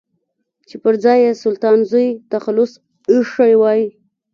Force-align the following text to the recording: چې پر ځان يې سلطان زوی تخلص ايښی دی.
چې 0.67 0.75
پر 0.83 0.93
ځان 1.03 1.17
يې 1.23 1.31
سلطان 1.43 1.77
زوی 1.89 2.07
تخلص 2.33 2.71
ايښی 3.11 3.53
دی. 3.61 3.81